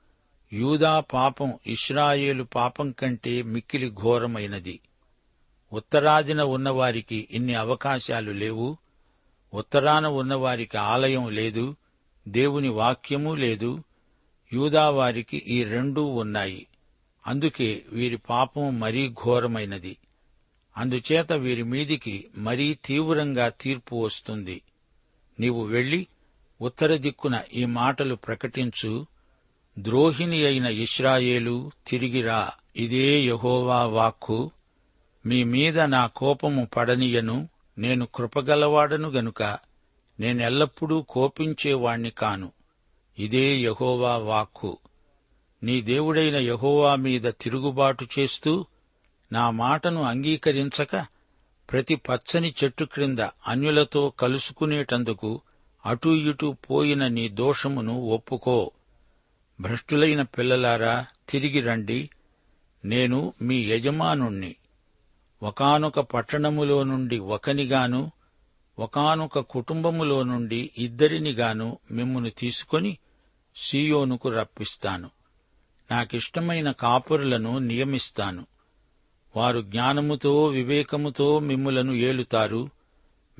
యూదా 0.52 1.00
పాపం 1.00 1.52
ఇస్రాయేలు 1.66 2.44
పాపం 2.44 2.90
కంటే 2.90 3.42
మిక్కిలి 3.42 3.90
ఘోరమైనది. 3.90 4.80
ఉత్తరాదిన 5.72 6.42
ఉన్నవారికి 6.42 7.28
ఇన్ని 7.30 7.54
అవకాశాలు 7.54 8.30
లేవు. 8.30 8.76
ఉత్తరాన 9.54 10.06
ఉన్నవారికి 10.06 10.76
ఆలయం 10.76 11.28
లేదు 11.28 11.76
దేవుని 12.28 12.68
వాక్యము 12.68 13.34
లేదు 13.34 13.82
యూదావారికి 14.52 15.36
ఈ 15.36 15.64
రెండూ 15.64 16.04
ఉన్నాయి. 16.04 16.66
అందుకే 17.26 17.84
వీరి 17.92 18.16
పాపం 18.16 18.80
మరీ 18.80 19.08
ఘోరమైనది. 19.08 19.96
అందుచేత 20.76 21.32
వీరి 21.32 21.62
మీదికి 21.62 22.28
మరీ 22.36 22.78
తీవ్రంగా 22.84 23.48
తీర్పు 23.48 23.96
వస్తుంది. 23.96 24.62
నీవు 25.40 25.64
వెళ్ళి 25.64 26.06
ఉత్తర 26.60 26.96
దిక్కున 26.96 27.42
ఈ 27.54 27.64
మాటలు 27.64 28.14
ప్రకటించు 28.14 29.06
ద్రోహిణి 29.78 30.44
అయిన 30.44 30.64
ఇస్రాయేలు 30.64 31.70
తిరిగిరా 31.86 32.50
ఇదే 32.76 33.20
యహోవా 33.20 33.84
వాక్కు. 33.84 34.50
మీ 35.26 35.44
మీద 35.44 35.80
నా 35.80 36.06
కోపము 36.06 36.68
పడనీయను 36.76 37.48
నేను 37.78 38.06
కృపగలవాడను 38.06 39.08
గనుక 39.08 39.42
నేనెల్లప్పుడూ 40.20 41.02
కోపించేవాణ్ణి 41.02 42.10
కాను. 42.10 42.52
ఇదే 43.18 43.56
యహోవా 43.56 44.16
వాక్కు. 44.16 44.78
నీ 45.62 45.80
దేవుడైన 45.80 46.36
యహోవా 46.36 46.94
మీద 46.94 47.32
తిరుగుబాటు 47.40 48.06
చేస్తూ 48.18 48.66
నా 49.32 49.50
మాటను 49.50 50.02
అంగీకరించక 50.02 51.06
ప్రతి 51.72 51.94
పచ్చని 51.94 52.54
చెట్టు 52.64 52.84
క్రింద 52.84 53.18
అన్యులతో 53.46 54.10
కలుసుకునేటందుకు 54.10 55.40
అటూ 55.86 56.14
ఇటూ 56.14 56.52
పోయిన 56.52 57.08
నీ 57.08 57.28
దోషమును 57.28 58.00
ఒప్పుకో. 58.00 58.70
భ్రష్టులైన 59.60 60.22
పిల్లలారా 60.22 61.06
తిరిగి 61.28 61.60
రండి. 61.60 62.10
నేను 62.84 63.34
మీ 63.42 63.64
యజమానుణ్ణి. 63.64 64.56
ఒకానొక 65.44 66.00
పట్టణములో 66.00 66.82
నుండి 66.82 67.18
ఒకనిగాను 67.18 68.10
ఒకానొక 68.78 69.38
కుటుంబములో 69.38 70.22
నుండి 70.22 70.70
ఇద్దరినిగాను 70.78 71.78
మిమ్మును 71.90 72.30
తీసుకొని 72.30 72.98
సీయోనుకు 73.56 74.28
రప్పిస్తాను. 74.28 75.10
నాకిష్టమైన 75.90 76.70
కాపురులను 76.70 77.58
నియమిస్తాను. 77.58 78.46
వారు 79.36 79.60
జ్ఞానముతో 79.62 80.46
వివేకముతో 80.46 81.38
మిమ్ములను 81.38 81.92
ఏలుతారు. 81.92 82.70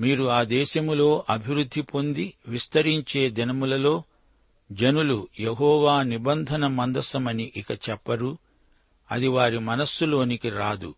మీరు 0.01 0.23
ఆ 0.23 0.43
దేశములో 0.43 1.25
అభివృద్ధి 1.29 1.81
పొంది 1.81 2.33
విస్తరించే 2.47 3.29
దినములలో 3.29 4.03
జనులు 4.71 5.27
యహోవా 5.39 6.03
నిబంధన 6.03 6.67
మందసమని 6.67 7.51
ఇక 7.55 7.71
చెప్పరు. 7.71 8.37
అది 9.11 9.27
వారి 9.27 9.59
మనస్సులోనికి 9.59 10.49
రాదు. 10.49 10.95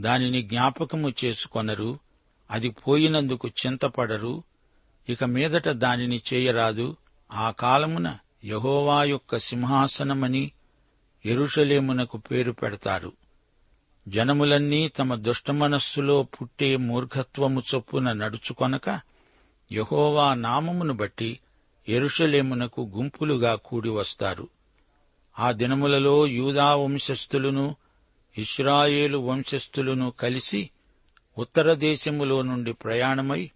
దానిని 0.00 0.42
జ్ఞాపకము 0.42 1.12
చేసుకొనరు 1.24 1.98
అది 2.50 2.70
పోయినందుకు 2.70 3.48
చింతపడరు 3.48 4.42
ఇక 5.08 5.24
మీదట 5.24 5.68
దానిని 5.68 6.20
చేయరాదు. 6.34 6.96
ఆ 7.32 7.50
కాలమున 7.50 8.18
యహోవా 8.44 9.04
యొక్క 9.04 9.38
సింహాసనమని 9.38 10.52
ఎరుషలేమునకు 11.26 12.18
పేరు 12.18 12.52
పెడతారు. 12.52 13.12
జనములన్నీ 14.08 14.88
తమ 14.88 15.14
దుష్టమనస్సులో 15.14 16.22
పుట్టే 16.22 16.76
మూర్ఘత్వము 16.76 17.62
చొప్పున 17.74 18.12
నడుచుకొనక 18.12 19.00
యహోవా 19.72 20.34
నామమును 20.34 20.94
బట్టి 20.94 21.38
ఎరుషలేమునకు 21.88 22.90
గుంపులుగా 22.96 23.54
కూడి 23.54 23.88
వస్తారు. 23.88 24.48
ఆ 25.38 25.52
దినములలో 25.52 26.26
యూదా 26.26 26.74
వంశస్థులను 26.74 27.76
ఇస్రాయేలు 28.38 29.18
వంశస్థులను 29.18 30.10
కలిసి 30.10 30.70
ఉత్తర 31.38 31.74
దేశములో 31.74 32.42
నుండి 32.42 32.72
ప్రయాణమై 32.72 33.50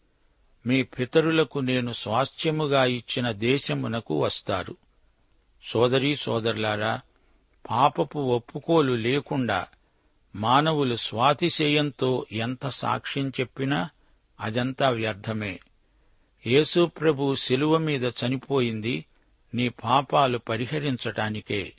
మీ 0.67 0.83
పితరులకు 0.83 1.59
నేను 1.59 1.93
స్వాస్థ్యముగా 1.93 2.85
ఇచ్చిన 2.85 3.33
దేశమునకు 3.33 4.23
వస్తారు. 4.23 4.77
సోదరీ 5.65 6.17
సోదరులారా 6.17 7.01
పాపపు 7.71 8.19
ఒప్పుకోలు 8.19 8.93
లేకుండా 8.93 9.67
మానవులు 10.35 10.97
స్వాతిశయంతో 10.97 12.27
ఎంత 12.33 12.69
సాక్ష్యం 12.69 13.29
చెప్పినా 13.29 13.91
అదంతా 14.41 14.91
వ్యర్థమే. 14.91 15.61
యేసుప్రభు 16.47 17.35
శిలువ 17.35 17.79
మీద 17.79 18.05
చనిపోయింది 18.05 19.05
నీ 19.55 19.69
పాపాలు 19.69 20.39
పరిహరించటానికే. 20.39 21.73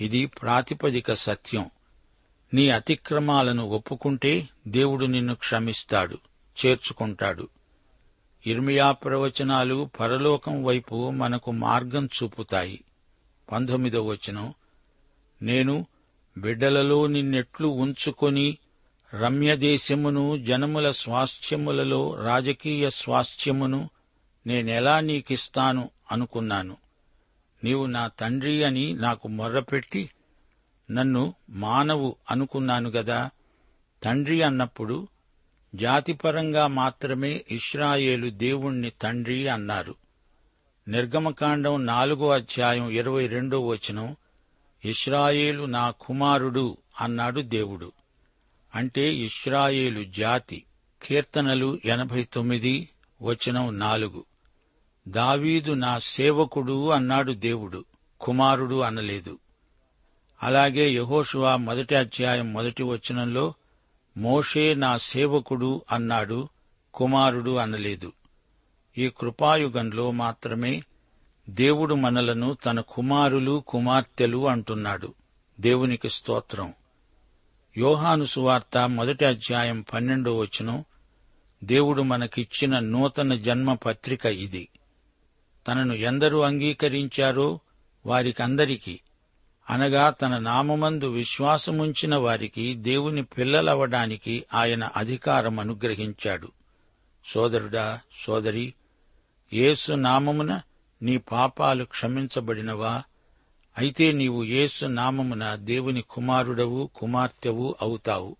ఇది 0.00 0.26
ప్రాతిపదిక 0.26 1.12
సత్యం. 1.12 1.70
నీ 2.54 2.70
అతిక్రమాలను 2.70 3.64
ఒప్పుకుంటే 3.64 4.48
దేవుడు 4.68 5.06
నిన్ను 5.06 5.34
క్షమిస్తాడు 5.34 6.18
చేర్చుకుంటాడు. 6.66 7.48
ఇర్మియా 8.46 8.92
ప్రవచనాలు 8.92 9.90
పరలోకం 10.00 10.64
వైపు 10.64 11.10
మనకు 11.10 11.50
మార్గం 11.50 12.06
చూపుతాయి. 12.06 12.84
పంతొమ్మిదో 13.52 14.02
వచనం. 14.02 14.54
నేను 15.42 15.86
బిడ్డలలో 16.38 17.06
నిన్నెట్లు 17.06 17.68
ఉంచుకొని 17.68 18.58
రమ్యదేశమును 19.14 20.44
జనముల 20.44 20.90
స్వాస్థ్యములలో 20.90 22.14
రాజకీయ 22.14 22.90
స్వాస్థ్యమును 22.90 23.90
నేనెలా 24.46 25.00
నీకిస్తాను 25.00 25.90
అనుకున్నాను. 26.12 26.76
నీవు 27.64 27.86
నా 27.86 28.08
తండ్రి 28.08 28.64
అని 28.64 28.92
నాకు 28.92 29.28
మొర్రపెట్టి 29.28 30.10
నన్ను 30.90 31.34
మానవు 31.50 32.16
అనుకున్నాను 32.30 32.90
గదా. 32.90 33.30
తండ్రి 34.02 34.42
అన్నప్పుడు 34.42 35.08
జాతిపరంగా 35.74 36.66
మాత్రమే 36.66 37.44
ఇస్రాయేలు 37.50 38.30
దేవుణ్ణి 38.30 38.90
తండ్రి 38.90 39.48
అన్నారు. 39.48 39.94
నిర్గమకాండం 40.88 41.86
నాలుగో 41.86 42.30
అధ్యాయం 42.30 42.90
ఇరవై 42.90 43.26
రెండో 43.26 43.66
వచనం 43.66 44.16
ఇస్రాయేలు 44.84 45.64
నా 45.64 45.90
కుమారుడు 45.90 46.76
అన్నాడు 47.00 47.40
దేవుడు. 47.40 47.92
అంటే 48.74 49.14
ఇస్రాయేలు 49.14 50.04
జాతి. 50.04 50.64
కీర్తనలు 51.02 51.80
ఎనభై 51.84 52.22
తొమ్మిది 52.22 52.88
వచనం 53.22 53.78
నాలుగు. 53.78 54.24
దావీదు 55.08 55.72
నా 55.72 55.98
సేవకుడు 55.98 56.88
అన్నాడు 56.88 57.32
దేవుడు. 57.32 57.84
కుమారుడు 58.20 58.80
అనలేదు. 58.80 59.38
అలాగే 60.42 60.90
యహోషువా 60.90 61.56
మొదటి 61.56 61.94
అధ్యాయం 61.94 62.52
మొదటి 62.52 62.82
వచనంలో 62.82 63.54
మోషే 64.16 64.74
నా 64.74 64.98
సేవకుడు 64.98 65.82
అన్నాడు 65.92 66.48
కుమారుడు 66.94 67.56
అనలేదు. 67.56 68.12
ఈ 68.98 69.08
కృపాయుగంలో 69.08 70.10
మాత్రమే 70.10 70.82
దేవుడు 71.50 71.94
మనలను 71.94 72.54
తన 72.54 72.80
కుమారులు 72.80 73.64
కుమార్తెలు 73.66 74.48
అంటున్నాడు. 74.48 75.14
దేవునికి 75.60 76.08
స్తోత్రం. 76.08 76.74
యోహాను 77.76 78.24
సువార్త 78.24 78.88
మొదటి 78.88 79.24
అధ్యాయం 79.24 79.84
పన్నెండో 79.94 80.38
వచనం 80.38 80.84
దేవుడు 81.64 82.02
మనకిచ్చిన 82.02 82.78
నూతన 82.78 83.34
జన్మ 83.34 83.74
పత్రిక 83.74 84.26
ఇది. 84.26 84.68
తనను 85.68 85.94
ఎందరూ 85.94 86.40
అంగీకరించారో 86.40 87.60
వారికందరికీ 88.06 89.00
అనగా 89.70 90.10
తన 90.10 90.38
నామమందు 90.38 91.06
విశ్వాసముంచిన 91.06 92.16
వారికి 92.16 92.74
దేవుని 92.74 93.22
పిల్లలవడానికి 93.24 94.44
ఆయన 94.54 94.90
అధికారం 94.96 95.60
అనుగ్రహించాడు 95.60 96.48
సోదరుడా 97.26 98.00
సోదరి 98.26 98.74
యేసు 99.52 99.92
నామమున 99.92 100.60
నీ 101.02 101.16
పాపాలు 101.18 101.84
క్షమించబడినవా? 101.84 103.02
అయితే 103.78 104.12
నీవు 104.12 104.44
యేసు 104.44 104.86
నామమున 104.86 105.54
దేవుని 105.54 106.04
కుమారుడవు 106.10 106.90
కుమార్తెవు 106.94 107.74
అవుతావు. 107.82 108.36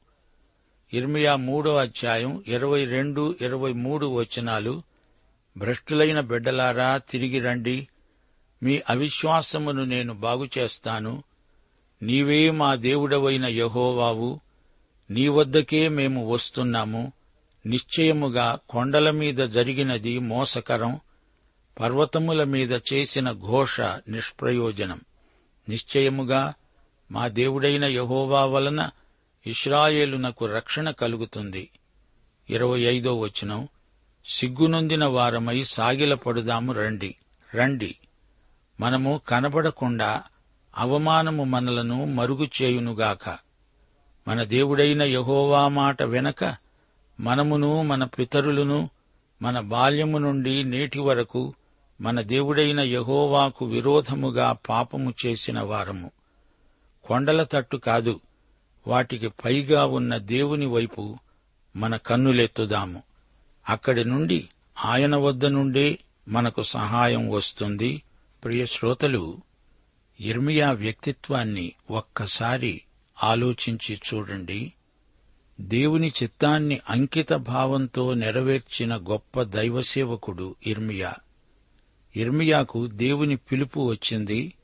ఇర్మియా 0.93 1.37
మూడో 1.37 1.77
అధ్యాయం 1.77 2.45
ఇరవై 2.47 2.85
రెండు 2.85 3.37
ఇరవై 3.41 3.73
మూడు 3.73 4.07
వచనాలు. 4.07 4.83
భ్రష్టులైన 5.57 6.21
బిడ్డలారా 6.21 6.99
తిరిగి 6.99 7.41
రండి. 7.41 7.89
మీ 8.63 8.83
అవిశ్వాసమును 8.91 9.85
నేను 9.85 10.15
బాగుచేస్తాను 10.15 11.23
నీవే 12.03 12.51
మా 12.51 12.75
దేవుడవైన 12.75 13.47
యహోవావు. 13.47 14.41
నీ 15.11 15.29
వద్దకే 15.29 15.89
మేము 15.89 16.33
వస్తున్నాము. 16.33 17.13
నిశ్చయముగా 17.67 18.59
కొండల 18.69 19.11
మీద 19.11 19.37
జరిగినది 19.37 20.19
మోసకరం. 20.19 21.01
పర్వతముల 21.81 22.45
మీద 22.45 22.73
చేసిన 22.73 23.33
ఘోష 23.33 23.81
నిష్ప్రయోజనం. 23.81 25.01
నిశ్చయముగా 25.69 26.55
మా 27.11 27.29
దేవుడైన 27.29 27.85
యహోవా 27.85 28.45
వలన 28.45 28.91
ఇస్రాయేలునకు 29.47 30.47
రక్షణ 30.47 30.91
కలుగుతుంది. 30.91 31.71
ఇరవై 32.51 32.81
ఐదో 32.81 33.19
వచనం. 33.19 33.69
సిగ్గునొందిన 34.27 35.05
వారమై 35.05 35.65
సాగిలపడుదాము 35.65 36.73
రండి. 36.73 37.15
రండి. 37.55 37.95
మనము 38.81 39.21
కనబడకుండా 39.29 40.23
అవమానము 40.77 41.45
మనలను 41.45 42.05
మరుగు 42.05 42.49
చేయునుగాక 42.63 43.39
మన 44.29 44.43
దేవుడైన 44.43 45.03
యహోవా 45.03 45.69
మాట 45.69 46.03
వెనక 46.03 46.57
మనమును 47.21 47.83
మన 47.83 48.05
పితరులను 48.05 48.91
మన 49.43 49.61
బాల్యము 49.61 50.19
నుండి 50.19 50.65
నేటి 50.65 50.99
వరకు 50.99 51.55
మన 52.01 52.21
దేవుడైన 52.21 52.81
యహోవాకు 52.81 53.65
విరోధముగా 53.65 54.57
పాపము 54.69 55.15
చేసిన 55.27 55.61
వారము. 55.61 56.11
కొండల 57.05 57.43
తట్టు 57.43 57.77
కాదు 57.77 58.21
వాటికి 58.87 59.29
పైగా 59.29 59.85
ఉన్న 59.85 60.17
దేవుని 60.17 60.67
వైపు 60.67 61.19
మన 61.77 61.97
కన్నులెత్తుదాము. 61.97 63.03
అక్కడి 63.69 64.05
నుండి 64.05 64.49
ఆయన 64.85 65.17
వద్ద 65.17 65.47
నుండే 65.47 65.99
మనకు 66.29 66.63
సహాయం 66.63 67.31
వస్తుంది. 67.31 68.03
ప్రియ 68.45 68.67
శ్రోతలు 68.67 69.43
ఇర్మియా 70.21 70.71
వ్యక్తిత్వాన్ని 70.71 71.73
ఒక్కసారి 71.91 72.83
ఆలోచించి 73.23 74.01
చూడండి. 74.15 74.73
దేవుని 75.61 76.13
చిత్తాన్ని 76.23 76.81
అంకిత 76.89 77.33
భావంతో 77.33 78.15
నెరవేర్చిన 78.15 78.97
గొప్ప 78.97 79.43
దైవసేవకుడు 79.43 80.55
ఇర్మియా 80.67 81.15
ఇర్మియాకు 82.17 82.87
దేవుని 82.87 83.37
పిలుపు 83.37 83.81
వచ్చింది. 83.81 84.55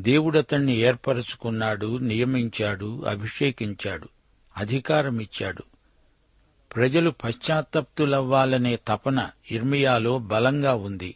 దేవుడతణ్ణి 0.00 0.76
ఏర్పరచుకున్నాడు 0.76 1.96
నియమించాడు 1.96 3.04
అభిషేకించాడు 3.04 4.08
అధికారమిచ్చాడు. 4.56 5.62
ప్రజలు 6.74 7.10
పశ్చాత్తప్తులవ్వాలనే 7.10 8.78
తపన 8.88 9.30
ఇర్మియాలో 9.50 10.18
బలంగా 10.18 10.74
ఉంది. 10.74 11.14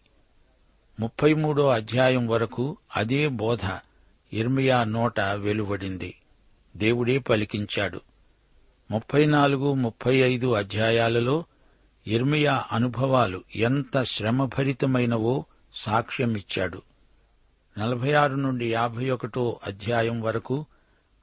ముప్పై 1.01 1.35
మూడో 1.35 1.69
అధ్యాయం 1.69 2.29
వరకు 2.29 2.77
అదే 2.97 3.29
బోధ 3.29 3.61
ఇర్మియా 4.33 4.85
నోట 4.85 5.21
వెలువడింది. 5.21 6.15
దేవుడే 6.77 7.19
పలికించాడు. 7.19 8.01
ముప్పై 8.91 9.27
నాలుగు 9.27 9.75
ముప్పై 9.75 10.17
ఐదు 10.17 10.53
అధ్యాయాలలో 10.53 11.45
ఇర్మియా 12.07 12.65
అనుభవాలు 12.73 13.43
ఎంత 13.57 14.03
శ్రమభరితమైనవో 14.03 15.45
సాక్ష్యమిచ్చాడు. 15.75 16.83
నలభై 17.79 18.13
ఆరు 18.13 18.35
నుండి 18.35 18.73
యాభై 18.73 19.11
ఒకటో 19.11 19.61
అధ్యాయం 19.67 20.23
వరకు 20.23 20.67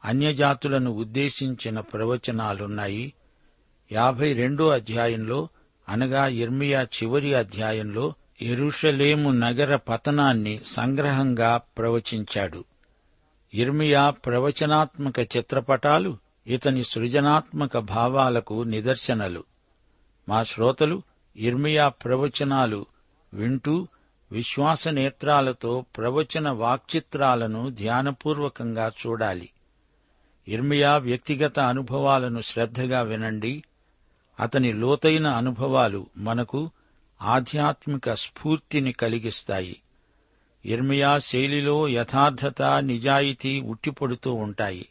అన్యజాతులను 0.05 0.91
ఉద్దేశించిన 0.91 1.79
ప్రవచనాలున్నాయి. 1.79 3.13
యాభై 3.91 4.33
రెండో 4.33 4.69
అధ్యాయంలో 4.69 5.47
అనగా 5.89 6.27
ఇర్మియా 6.27 6.83
చివరి 6.83 7.33
అధ్యాయంలో 7.33 8.13
ఎరుషలేము 8.41 9.31
నగర 9.31 9.75
పతనాన్ని 9.75 10.61
సంగ్రహంగా 10.65 11.61
ప్రవచించాడు. 11.77 12.63
ఇర్మియా 13.53 14.09
ప్రవచనాత్మక 14.09 15.19
చిత్రపటాలు 15.19 16.17
ఇతని 16.47 16.83
సృజనాత్మక 16.83 17.77
భావాలకు 17.77 18.63
నిదర్శనలు. 18.63 19.43
మా 20.29 20.43
శ్రోతలు 20.43 21.01
ఇర్మియా 21.35 21.89
ప్రవచనాలు 21.89 22.85
వింటూ 23.33 23.87
విశ్వాస 24.31 24.87
నేత్రాలతో 24.87 25.85
ప్రవచన 25.97 26.49
వాక్చిత్రాలను 26.49 27.69
ధ్యానపూర్వకంగా 27.69 28.91
చూడాలి. 29.07 29.49
ఇర్మియా 30.47 30.97
వ్యక్తిగత 30.97 31.59
అనుభవాలను 31.59 32.41
శ్రద్ధగా 32.41 33.01
వినండి. 33.01 33.63
అతని 34.39 34.73
లోతైన 34.73 35.27
అనుభవాలు 35.27 36.07
మనకు 36.17 36.71
ఆధ్యాత్మిక 37.21 38.13
స్ఫూర్తిని 38.13 38.91
కలిగిస్తాయి. 38.91 39.81
ఇర్మియా 40.65 41.19
శైలిలో 41.19 41.87
యథార్థత 41.87 42.61
నిజాయితీ 42.61 43.59
ఉట్టిపడుతూ 43.59 44.33
ఉంటాయి. 44.33 44.89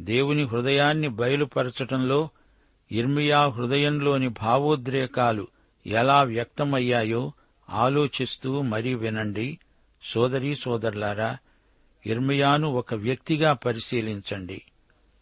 దేవుని 0.00 0.42
హృదయాన్ని 0.42 1.08
బయలుపరచటంలో 1.08 2.28
ఇర్మియా 2.92 3.46
హృదయంలోని 3.46 4.28
భావోద్రేకాలు 4.28 5.48
ఎలా 5.86 6.22
వ్యక్తమయ్యాయో 6.22 7.32
ఆలోచిస్తూ 7.70 8.62
మరీ 8.62 8.94
వినండి. 8.94 9.58
సోదరీ 10.02 10.54
సోదరులారా 10.54 11.38
ఇర్మియాను 12.06 12.68
ఒక 12.68 12.94
వ్యక్తిగా 12.94 13.52
పరిశీలించండి. 13.52 14.62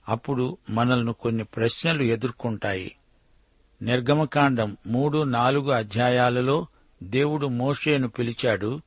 అప్పుడు 0.09 0.59
మనల్ని 0.71 1.13
కొన్ని 1.13 1.45
ప్రశ్నలు 1.45 2.03
ఎదుర్కొంటాయి. 2.03 2.97
నిర్గమకాండం 3.83 4.77
మూడు 4.87 5.23
నాలుగు 5.23 5.71
అధ్యాయాలలో 5.71 6.67
దేవుడు 7.03 7.47
మోషేను 7.47 8.09
పిలిచాడు 8.09 8.81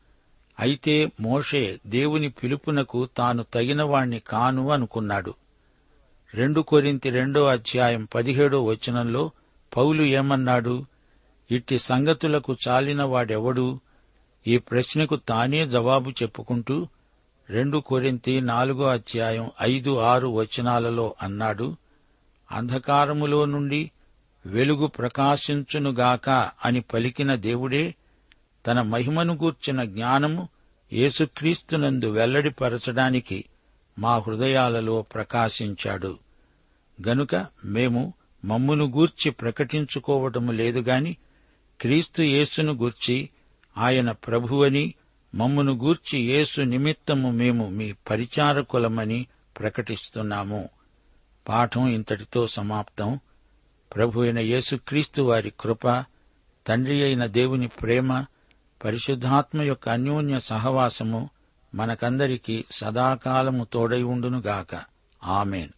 అయితే 0.59 1.11
మోషే 1.21 1.79
దేవుని 1.87 2.29
పిలుపునకు 2.29 3.09
తాను 3.17 3.43
తగినవాణ్ణి 3.43 4.19
కాను 4.19 4.69
అనుకున్నాడు. 4.69 5.33
రెండు 6.33 6.61
కొరింతి 6.61 7.09
రెండో 7.09 7.43
అధ్యాయం 7.43 8.07
పదిహేడో 8.15 8.63
వచనంలో 8.63 9.31
పౌలు 9.77 10.03
ఏమన్నాడు 10.03 10.85
ఇట్టి 11.51 11.79
సంగతులకు 11.79 12.55
చాలినవాడెవడు? 12.67 13.79
ఈ 14.47 14.57
ప్రశ్నకు 14.57 15.15
తానే 15.15 15.67
జవాబు 15.67 16.09
చెప్పుకుంటూ 16.09 16.87
రెండు 17.49 17.77
కొరింతి 17.77 18.41
నాలుగో 18.41 18.85
అధ్యాయం 18.87 19.51
ఐదు 19.61 19.99
ఆరు 19.99 20.27
వచనాలలో 20.27 21.15
అన్నాడు 21.21 21.75
అంధకారములో 22.51 23.45
నుండి 23.45 23.91
వెలుగు 24.45 24.87
ప్రకాశించునుగాక 24.87 26.29
అని 26.65 26.81
పలికిన 26.81 27.35
దేవుడే 27.35 27.95
తన 28.67 28.81
మహిమను 28.81 29.33
గూర్చిన 29.33 29.83
జ్ఞానము 29.83 30.49
యేసుక్రీస్తునందు 30.93 32.05
వెల్లడిపరచడానికి 32.05 33.45
మా 33.99 34.17
హృదయాలలో 34.17 35.01
ప్రకాశించాడు. 35.01 36.19
గనుక 37.07 37.45
మేము 37.65 38.13
మమ్మును 38.45 38.85
గూర్చి 38.85 39.31
ప్రకటించుకోవటము 39.31 40.51
లేదుగాని 40.51 41.17
క్రీస్తు 41.81 42.21
యేసును 42.21 42.73
గూర్చి 42.73 43.29
ఆయన 43.77 44.11
ప్రభువని 44.11 44.93
మమ్మును 45.35 45.73
గూర్చి 45.73 46.19
యేసు 46.19 46.61
నిమిత్తము 46.61 47.31
మేము 47.31 47.69
మీ 47.69 47.93
పరిచారకులమని 48.09 49.27
ప్రకటిస్తున్నాము. 49.59 50.69
పాఠం 51.49 51.87
ఇంతటితో 51.87 52.47
సమాప్తం. 52.47 53.19
ప్రభు 53.95 54.21
అయిన 54.21 54.39
యేసుక్రీస్తు 54.39 55.21
వారి 55.21 55.53
కృప 55.59 56.05
తండ్రి 56.67 57.03
అయిన 57.03 57.25
దేవుని 57.25 57.67
ప్రేమ 57.67 58.25
పరిశుద్ధాత్మ 58.85 59.61
యొక్క 59.61 59.89
అన్యోన్య 59.89 60.39
సహవాసము 60.39 61.29
మనకందరికీ 61.75 62.65
సదాకాలము 62.71 63.63
తోడై 63.63 64.03
ఉండునుగాక. 64.03 64.83
ఆమెన్. 65.23 65.69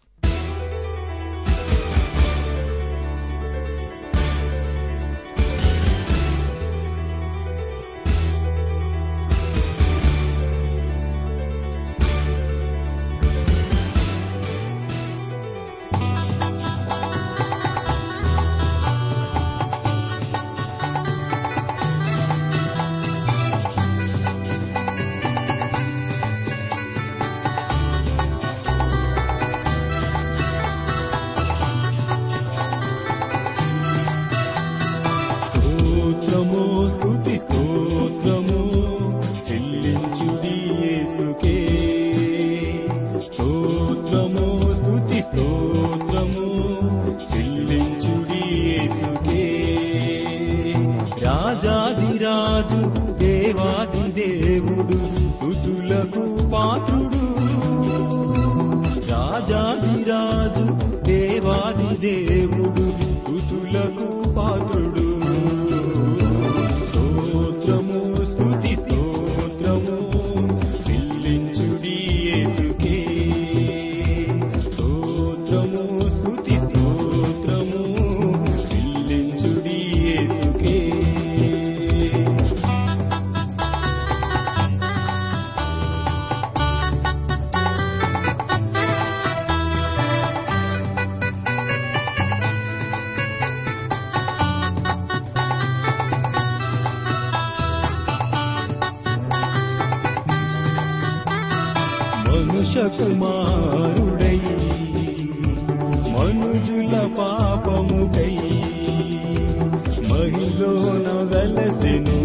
వెలసెను 111.94 112.20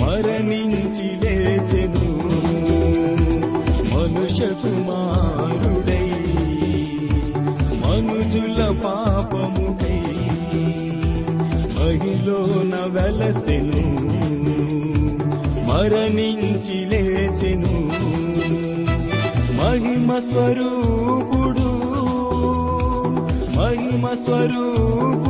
మరణించి 0.00 1.08
లేచెను 1.22 2.08
మనుష 3.92 4.38
కుమారుడై 4.60 6.06
మనుజుల 7.82 8.60
పాపముకై 8.84 9.98
మహిలోన 11.76 12.74
వెలసెను 12.94 13.84
మరణించి 15.68 16.78
లేచెను. 16.90 17.74
మహిమ 19.58 20.10
స్వరూపుడు 20.28 21.68
మహిమ 23.58 24.04
స్వరూపుడు 24.24 25.29